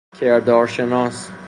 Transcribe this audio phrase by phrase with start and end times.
[0.19, 1.31] کردارشناس